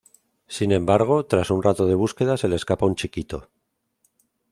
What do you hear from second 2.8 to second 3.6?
un "chiquito".